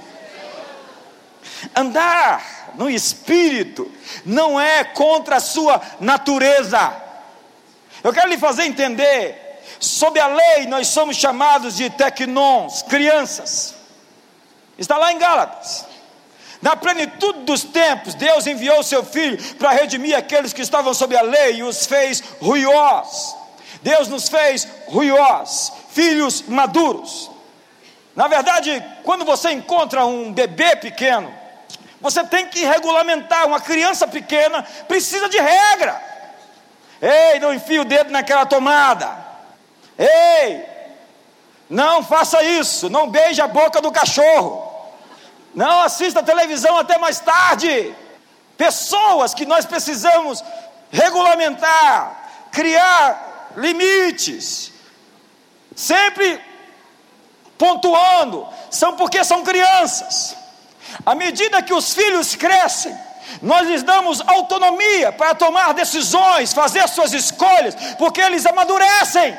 [1.74, 3.90] Andar no espírito,
[4.24, 6.94] não é contra a sua natureza.
[8.04, 13.74] Eu quero lhe fazer entender, sob a lei nós somos chamados de tecnons, crianças.
[14.78, 15.86] Está lá em Gálatas.
[16.60, 21.22] Na plenitude dos tempos, Deus enviou seu filho para redimir aqueles que estavam sob a
[21.22, 23.36] lei e os fez ruiós.
[23.82, 27.30] Deus nos fez ruiós, filhos maduros.
[28.14, 31.32] Na verdade, quando você encontra um bebê pequeno,
[32.00, 33.46] você tem que regulamentar.
[33.46, 36.00] Uma criança pequena precisa de regra.
[37.00, 39.16] Ei, não enfie o dedo naquela tomada.
[39.98, 40.64] Ei,
[41.68, 42.88] não faça isso.
[42.88, 44.72] Não beije a boca do cachorro.
[45.54, 47.94] Não assista televisão até mais tarde.
[48.56, 50.42] Pessoas que nós precisamos
[50.90, 54.72] regulamentar, criar limites.
[55.74, 56.40] sempre
[57.58, 60.36] pontuando, são porque são crianças.
[61.04, 62.96] À medida que os filhos crescem,
[63.42, 69.36] nós lhes damos autonomia para tomar decisões, fazer suas escolhas, porque eles amadurecem.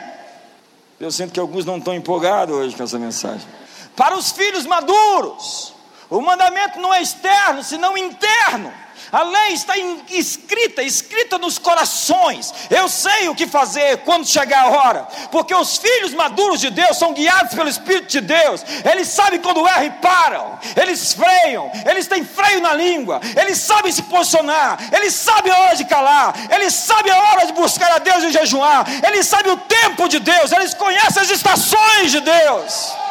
[1.00, 3.48] Eu sinto que alguns não estão empolgados hoje com essa mensagem.
[3.96, 5.74] Para os filhos maduros,
[6.10, 8.74] o mandamento não é externo, senão interno.
[9.12, 9.74] A lei está
[10.10, 12.54] escrita, escrita nos corações.
[12.70, 16.98] Eu sei o que fazer quando chegar a hora, porque os filhos maduros de Deus
[16.98, 18.64] são guiados pelo Espírito de Deus.
[18.90, 23.92] Eles sabem quando erram e param, eles freiam, eles têm freio na língua, eles sabem
[23.92, 28.00] se posicionar, eles sabem a hora de calar, eles sabem a hora de buscar a
[28.00, 33.07] Deus e jejuar, eles sabem o tempo de Deus, eles conhecem as estações de Deus.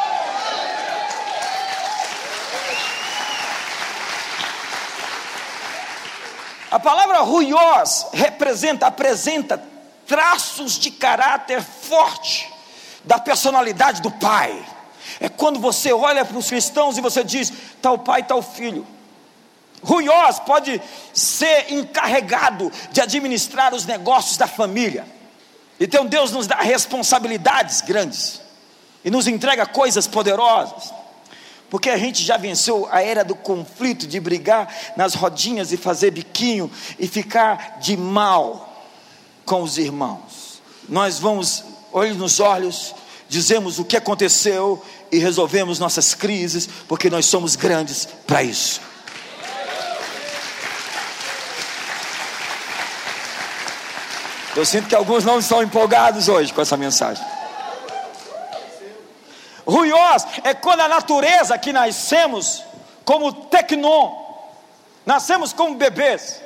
[6.77, 9.59] A palavra ruiós representa, apresenta
[10.05, 12.47] traços de caráter forte
[13.03, 14.63] da personalidade do pai.
[15.19, 18.85] É quando você olha para os cristãos e você diz: tal pai, tal filho.
[19.81, 20.79] Ruiós pode
[21.15, 25.07] ser encarregado de administrar os negócios da família.
[25.79, 28.39] Então Deus nos dá responsabilidades grandes
[29.03, 30.93] e nos entrega coisas poderosas.
[31.69, 36.11] Porque a gente já venceu a era do conflito, de brigar nas rodinhas e fazer
[36.11, 38.85] biquinho e ficar de mal
[39.45, 40.61] com os irmãos.
[40.87, 42.95] Nós vamos, olhos nos olhos,
[43.27, 48.79] dizemos o que aconteceu e resolvemos nossas crises, porque nós somos grandes para isso.
[54.55, 57.23] Eu sinto que alguns não estão empolgados hoje com essa mensagem.
[59.67, 62.63] Ruiós é quando a natureza que nascemos
[63.03, 64.15] como tecnon,
[65.05, 66.41] nascemos como bebês,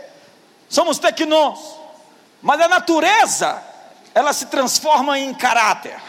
[0.67, 1.59] somos tecnons,
[2.41, 3.63] mas a natureza,
[4.15, 6.01] ela se transforma em caráter.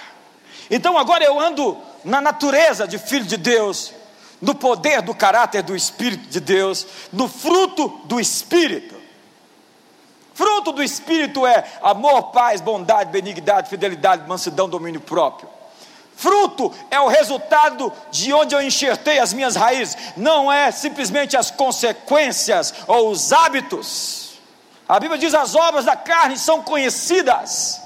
[0.71, 3.93] Então agora eu ando na natureza de filho de Deus,
[4.41, 8.97] no poder do caráter do Espírito de Deus, no fruto do Espírito.
[10.33, 15.49] Fruto do Espírito é amor, paz, bondade, benignidade, fidelidade, mansidão, domínio próprio.
[16.23, 21.51] Fruto é o resultado de onde eu enxertei as minhas raízes, não é simplesmente as
[21.51, 24.35] consequências ou os hábitos.
[24.89, 27.83] A Bíblia diz: as obras da carne são conhecidas.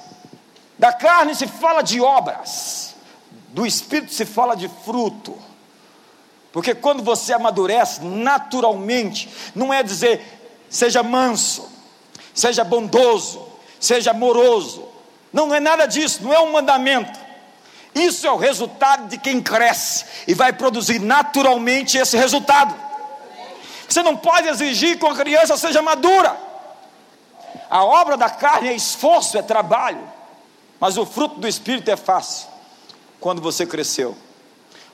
[0.79, 2.94] Da carne se fala de obras,
[3.49, 5.35] do espírito se fala de fruto.
[6.53, 11.66] Porque quando você amadurece naturalmente, não é dizer seja manso,
[12.35, 13.49] seja bondoso,
[13.81, 14.87] seja amoroso.
[15.33, 17.26] Não, não é nada disso, não é um mandamento.
[17.97, 22.75] Isso é o resultado de quem cresce e vai produzir naturalmente esse resultado.
[23.89, 26.37] Você não pode exigir que uma criança seja madura.
[27.71, 30.07] A obra da carne é esforço, é trabalho,
[30.79, 32.49] mas o fruto do espírito é fácil
[33.19, 34.15] quando você cresceu,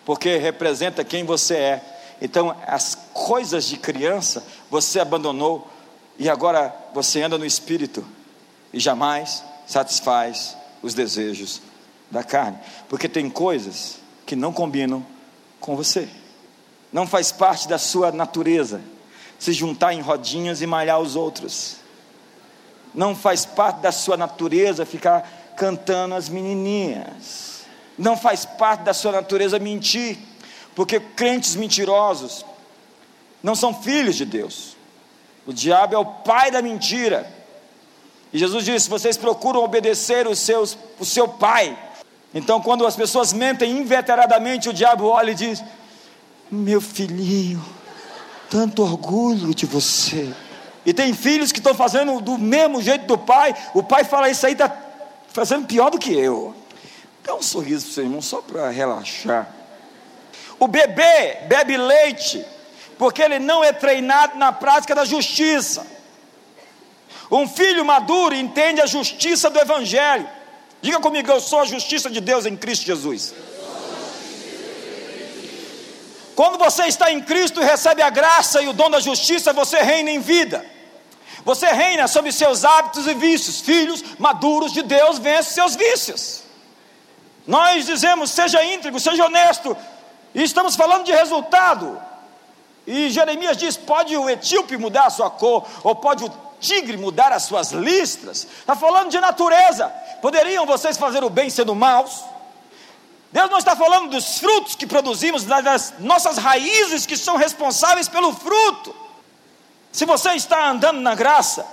[0.05, 1.83] porque representa quem você é.
[2.21, 5.69] Então, as coisas de criança você abandonou
[6.17, 8.07] e agora você anda no espírito
[8.73, 11.61] e jamais satisfaz os desejos
[12.13, 12.59] da carne,
[12.91, 15.05] porque tem coisas que não combinam
[15.59, 16.07] com você.
[16.93, 18.83] Não faz parte da sua natureza
[19.39, 21.79] se juntar em rodinhas e malhar os outros.
[22.95, 27.63] Não faz parte da sua natureza ficar cantando as menininhas.
[27.97, 30.19] Não faz parte da sua natureza mentir,
[30.75, 32.45] porque crentes mentirosos
[33.43, 34.77] não são filhos de Deus.
[35.47, 37.27] O diabo é o pai da mentira.
[38.33, 41.77] E Jesus disse: vocês procuram obedecer os seus, o seu pai,
[42.35, 45.63] então, quando as pessoas mentem inveteradamente, o diabo olha e diz:
[46.51, 47.63] Meu filhinho,
[48.49, 50.33] tanto orgulho de você.
[50.85, 53.55] E tem filhos que estão fazendo do mesmo jeito do pai.
[53.75, 54.75] O pai fala: Isso aí está
[55.29, 56.55] fazendo pior do que eu.
[57.23, 59.49] Dá um sorriso para o seu irmão, só para relaxar.
[60.59, 62.45] O bebê bebe leite,
[62.99, 65.87] porque ele não é treinado na prática da justiça.
[67.31, 70.29] Um filho maduro entende a justiça do Evangelho.
[70.83, 73.33] Diga comigo, eu sou a justiça de Deus em Cristo Jesus.
[76.35, 79.81] Quando você está em Cristo e recebe a graça e o dom da justiça, você
[79.81, 80.67] reina em vida.
[81.45, 83.61] Você reina sobre seus hábitos e vícios.
[83.61, 86.43] Filhos maduros de Deus vencem seus vícios.
[87.47, 89.77] Nós dizemos, seja íntegro, seja honesto.
[90.35, 92.01] E estamos falando de resultado.
[92.87, 96.31] E Jeremias diz: pode o etíope mudar a sua cor, ou pode o
[96.63, 98.47] tigre mudar as suas listras.
[98.61, 99.89] Está falando de natureza.
[100.23, 102.25] Poderiam vocês fazer o bem sendo maus?
[103.31, 108.33] Deus não está falando dos frutos que produzimos, das nossas raízes que são responsáveis pelo
[108.33, 108.95] fruto.
[109.91, 111.67] Se você está andando na graça,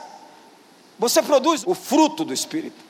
[0.98, 2.84] você produz o fruto do Espírito.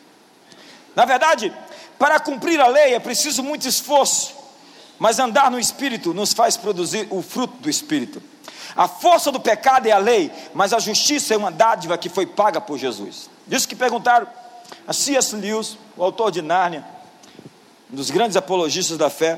[0.95, 1.53] Na verdade,
[1.99, 4.33] Para cumprir a lei é preciso muito esforço,
[4.97, 8.23] mas andar no Espírito nos faz produzir o fruto do Espírito.
[8.79, 12.25] A força do pecado é a lei, mas a justiça é uma dádiva que foi
[12.25, 13.29] paga por Jesus.
[13.45, 14.25] Disso que perguntaram
[14.87, 15.35] a C.S.
[15.35, 16.85] Lewis, o autor de Nárnia,
[17.91, 19.37] um dos grandes apologistas da fé,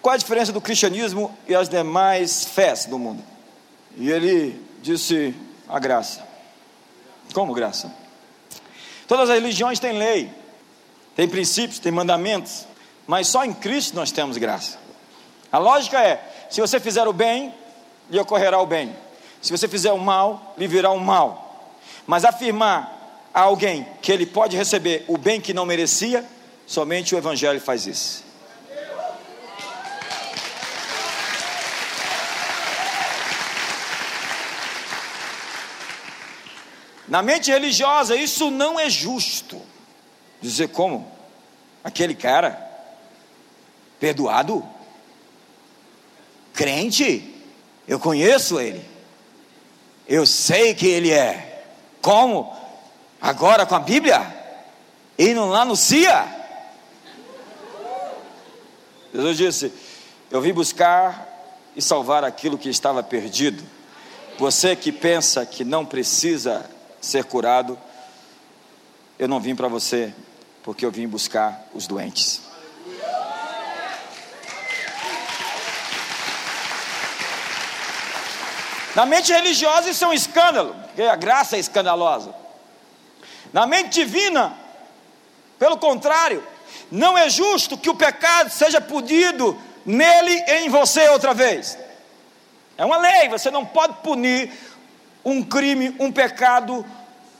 [0.00, 3.22] qual a diferença do cristianismo e as demais fés do mundo?
[3.96, 5.32] E ele disse:
[5.68, 6.26] a graça.
[7.32, 7.94] Como graça?
[9.06, 10.28] Todas as religiões têm lei,
[11.14, 12.66] têm princípios, têm mandamentos,
[13.06, 14.76] mas só em Cristo nós temos graça.
[15.52, 17.61] A lógica é: se você fizer o bem,
[18.12, 18.94] lhe ocorrerá o bem.
[19.40, 21.72] Se você fizer o mal, lhe virá o mal.
[22.06, 26.22] Mas afirmar a alguém que ele pode receber o bem que não merecia,
[26.66, 28.22] somente o Evangelho faz isso.
[37.08, 39.60] Na mente religiosa, isso não é justo.
[40.42, 41.10] Dizer como?
[41.82, 42.58] Aquele cara,
[43.98, 44.62] perdoado,
[46.52, 47.31] crente,
[47.86, 48.84] eu conheço ele.
[50.08, 51.64] Eu sei que ele é.
[52.00, 52.54] Como?
[53.20, 54.20] Agora com a Bíblia?
[55.18, 56.40] Indo lá no CIA?
[59.14, 59.72] Jesus disse:
[60.30, 61.28] Eu vim buscar
[61.76, 63.62] e salvar aquilo que estava perdido.
[64.38, 66.68] Você que pensa que não precisa
[67.00, 67.78] ser curado,
[69.18, 70.12] eu não vim para você,
[70.62, 72.51] porque eu vim buscar os doentes.
[78.94, 82.34] Na mente religiosa isso é um escândalo, porque a graça é escandalosa.
[83.52, 84.54] Na mente divina,
[85.58, 86.42] pelo contrário,
[86.90, 91.78] não é justo que o pecado seja punido nele e em você outra vez.
[92.76, 94.50] É uma lei, você não pode punir
[95.24, 96.84] um crime, um pecado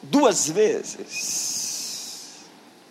[0.03, 2.41] duas vezes.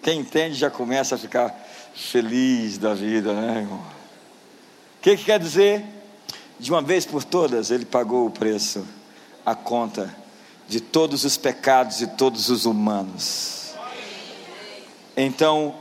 [0.04, 1.56] Quem entende já começa a ficar
[1.94, 3.80] feliz da vida, né, irmão?
[3.80, 5.84] O que, que quer dizer?
[6.62, 8.86] De uma vez por todas, ele pagou o preço,
[9.44, 10.16] a conta
[10.68, 13.74] de todos os pecados de todos os humanos.
[15.18, 15.74] Então,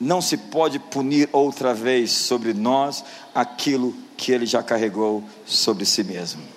[0.00, 3.04] não se pode punir outra vez sobre nós
[3.34, 6.53] aquilo que ele já carregou sobre si mesmo.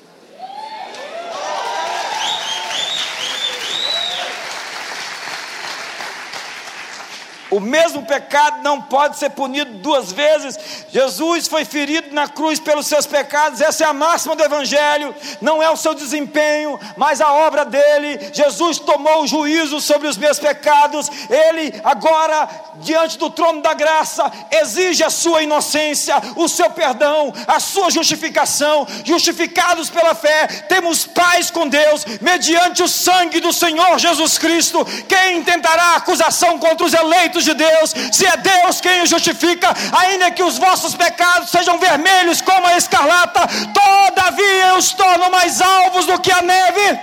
[7.50, 10.58] O mesmo pecado não pode ser punido duas vezes.
[10.91, 15.16] Jesus foi ferido na cruz pelos seus pecados, essa é a máxima do Evangelho.
[15.41, 18.32] Não é o seu desempenho, mas a obra dele.
[18.34, 21.10] Jesus tomou o juízo sobre os meus pecados.
[21.30, 27.60] Ele, agora, diante do trono da graça, exige a sua inocência, o seu perdão, a
[27.60, 28.86] sua justificação.
[29.06, 34.86] Justificados pela fé, temos paz com Deus, mediante o sangue do Senhor Jesus Cristo.
[35.08, 37.37] Quem tentará acusação contra os eleitos?
[37.44, 42.42] De Deus, se é Deus quem o justifica, ainda que os vossos pecados sejam vermelhos
[42.42, 43.42] como a escarlata,
[43.74, 47.00] todavia os torno mais alvos do que a neve.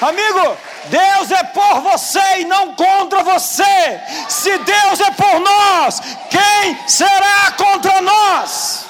[0.00, 4.00] Amigo, Deus é por você e não contra você.
[4.28, 8.83] Se Deus é por nós, quem será contra nós?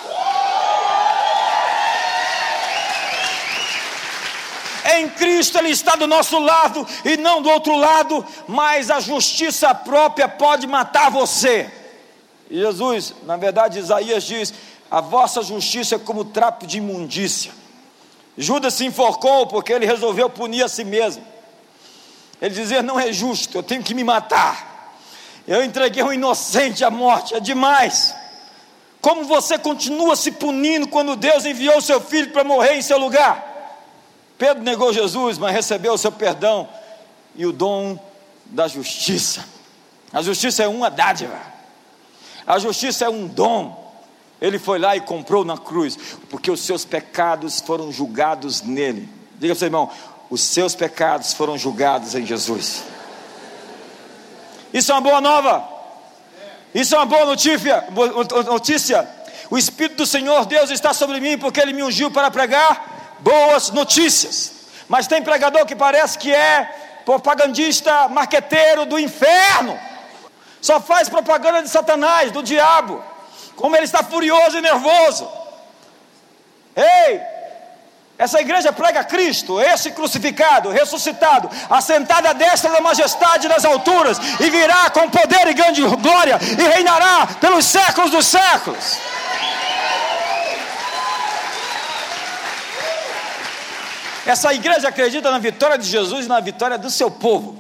[5.01, 9.75] Em Cristo Ele está do nosso lado e não do outro lado, mas a justiça
[9.75, 11.71] própria pode matar você.
[12.51, 14.55] E Jesus, na verdade, Isaías diz:
[14.91, 17.53] a vossa justiça é como trapo de imundícia.
[18.37, 21.25] Judas se enforcou porque ele resolveu punir a si mesmo.
[22.41, 24.93] Ele dizia: não é justo, eu tenho que me matar.
[25.47, 28.15] Eu entreguei um inocente à morte, é demais.
[29.01, 33.54] Como você continua se punindo quando Deus enviou seu filho para morrer em seu lugar?
[34.37, 36.69] Pedro negou Jesus, mas recebeu o seu perdão
[37.35, 37.99] e o dom
[38.47, 39.45] da justiça.
[40.13, 41.39] A justiça é uma dádiva,
[42.47, 43.83] a justiça é um dom.
[44.41, 45.97] Ele foi lá e comprou na cruz,
[46.29, 49.09] porque os seus pecados foram julgados nele.
[49.39, 49.91] Diga para seu irmão:
[50.29, 52.85] os seus pecados foram julgados em Jesus.
[54.73, 55.69] Isso é uma boa nova.
[56.75, 57.85] Isso é uma boa notícia.
[58.47, 59.09] notícia.
[59.49, 63.71] O Espírito do Senhor Deus está sobre mim, porque Ele me ungiu para pregar boas
[63.71, 64.53] notícias.
[64.89, 69.79] Mas tem pregador que parece que é propagandista, marqueteiro do inferno.
[70.61, 73.03] Só faz propaganda de Satanás, do diabo.
[73.57, 75.31] Como ele está furioso e nervoso.
[76.77, 77.21] Ei,
[78.17, 84.51] essa igreja prega Cristo, esse crucificado, ressuscitado, assentado à destra da majestade das alturas, e
[84.51, 88.99] virá com poder e grande glória, e reinará pelos séculos dos séculos.
[94.27, 97.59] Essa igreja acredita na vitória de Jesus e na vitória do seu povo.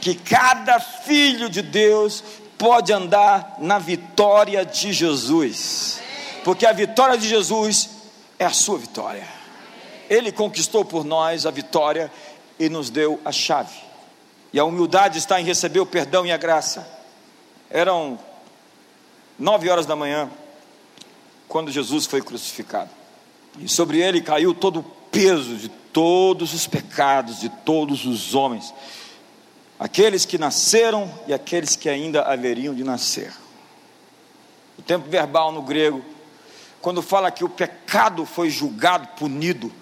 [0.00, 2.22] Que cada filho de Deus
[2.58, 6.00] pode andar na vitória de Jesus,
[6.44, 7.88] porque a vitória de Jesus
[8.38, 9.26] é a sua vitória.
[10.10, 12.12] Ele conquistou por nós a vitória
[12.58, 13.78] e nos deu a chave.
[14.52, 16.86] E a humildade está em receber o perdão e a graça.
[17.70, 18.18] Eram
[19.38, 20.28] nove horas da manhã,
[21.48, 22.90] quando Jesus foi crucificado.
[23.58, 28.72] E sobre ele caiu todo o peso de todos os pecados de todos os homens,
[29.78, 33.32] aqueles que nasceram e aqueles que ainda haveriam de nascer.
[34.78, 36.04] O tempo verbal no grego,
[36.80, 39.72] quando fala que o pecado foi julgado, punido,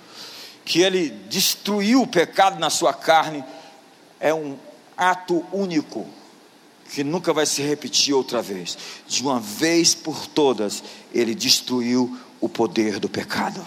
[0.65, 3.45] que ele destruiu o pecado na sua carne,
[4.21, 4.59] é um
[4.97, 6.07] ato único,
[6.91, 8.77] que nunca vai se repetir outra vez.
[9.07, 13.65] De uma vez por todas, ele destruiu o poder do pecado.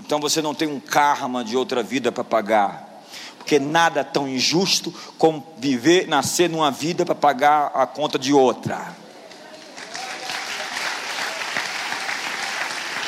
[0.00, 3.02] Então você não tem um karma de outra vida para pagar.
[3.38, 8.94] Porque nada tão injusto como viver, nascer numa vida para pagar a conta de outra.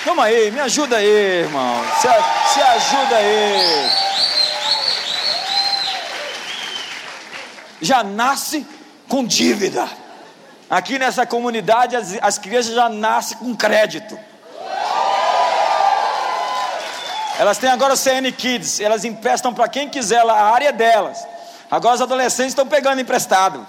[0.04, 1.82] Vamos aí, me ajuda aí, irmão.
[2.00, 3.90] Se, se ajuda aí.
[7.82, 8.66] Já nasce
[9.06, 9.88] com dívida.
[10.70, 14.18] Aqui nessa comunidade as, as crianças já nascem com crédito.
[17.40, 21.26] Elas têm agora o CN Kids, elas emprestam para quem quiser a área delas.
[21.70, 23.66] Agora os adolescentes estão pegando emprestado.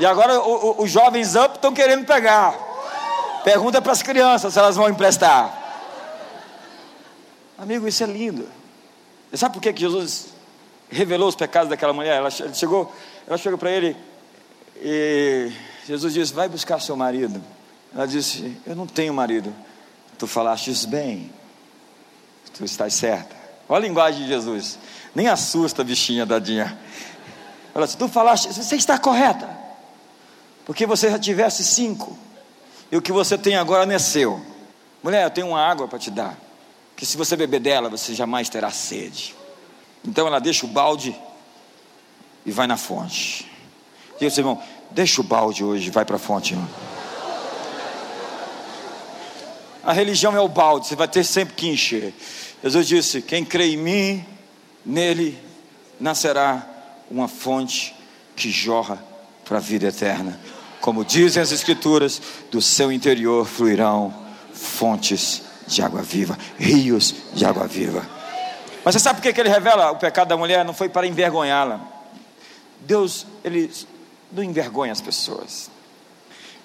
[0.00, 2.52] E agora o, o, os jovens up estão querendo pegar.
[3.44, 5.56] Pergunta para as crianças se elas vão emprestar.
[7.56, 8.48] Amigo, isso é lindo.
[9.32, 10.30] E sabe por que, Jesus
[10.90, 12.16] revelou os pecados daquela mulher?
[12.16, 12.92] Ela chegou,
[13.28, 13.96] ela chegou para ele
[14.82, 15.52] e
[15.86, 17.40] Jesus disse: Vai buscar seu marido.
[17.94, 19.54] Ela disse: Eu não tenho marido.
[20.18, 21.30] Tu falaste bem
[22.54, 23.36] tu estás certa.
[23.68, 24.78] Olha a linguagem de Jesus.
[25.14, 26.78] Nem assusta a bichinha dadinha.
[27.74, 29.48] Olha, se tu falaste, você está correta.
[30.64, 32.16] Porque você já tivesse cinco.
[32.90, 34.44] E o que você tem agora não é seu.
[35.02, 36.36] Mulher, eu tenho uma água para te dar.
[36.96, 39.34] Que se você beber dela, você jamais terá sede.
[40.04, 41.16] Então ela deixa o balde
[42.44, 43.50] e vai na fonte.
[44.18, 46.54] Diga seu irmão, deixa o balde hoje vai para a fonte.
[46.54, 46.68] Irmão.
[49.84, 52.14] A religião é o balde, você vai ter sempre que encher.
[52.62, 54.24] Jesus disse: Quem crê em mim,
[54.84, 55.38] nele
[55.98, 56.66] nascerá
[57.10, 57.94] uma fonte
[58.36, 59.02] que jorra
[59.44, 60.38] para a vida eterna.
[60.80, 62.20] Como dizem as Escrituras,
[62.50, 64.14] do seu interior fluirão
[64.52, 68.08] fontes de água viva, rios de água viva.
[68.84, 70.64] Mas você sabe por que ele revela o pecado da mulher?
[70.64, 71.80] Não foi para envergonhá-la.
[72.80, 73.70] Deus, ele
[74.32, 75.70] não envergonha as pessoas.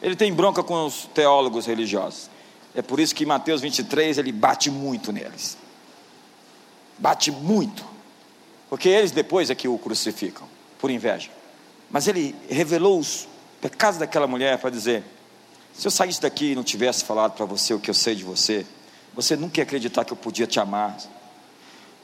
[0.01, 2.30] Ele tem bronca com os teólogos religiosos.
[2.76, 5.57] É por isso que Mateus 23 ele bate muito neles.
[6.99, 7.86] Bate muito.
[8.69, 10.47] Porque eles depois é que o crucificam,
[10.78, 11.30] por inveja.
[11.89, 13.28] Mas ele revelou os
[13.61, 15.03] pecados daquela mulher para dizer:
[15.73, 18.23] se eu saísse daqui e não tivesse falado para você o que eu sei de
[18.23, 18.65] você,
[19.13, 20.97] você nunca ia acreditar que eu podia te amar.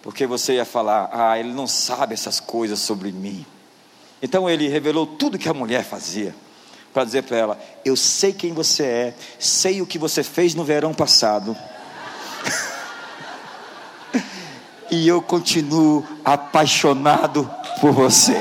[0.02, 3.46] Porque você ia falar: ah, ele não sabe essas coisas sobre mim.
[4.22, 6.34] Então ele revelou tudo que a mulher fazia
[6.94, 10.64] para dizer para ela: Eu sei quem você é, sei o que você fez no
[10.64, 11.56] verão passado.
[14.92, 18.36] e eu continuo apaixonado por você.